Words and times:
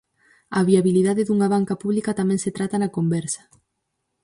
A 0.57 0.59
viabilidade 0.69 1.25
dunha 1.27 1.51
banca 1.53 1.79
pública 1.81 2.17
tamén 2.19 2.39
se 2.43 2.51
trata 2.57 2.75
na 2.81 2.93
conversa. 2.97 3.41